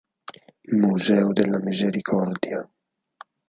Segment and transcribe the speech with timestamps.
[0.81, 2.67] Museo della Misericordia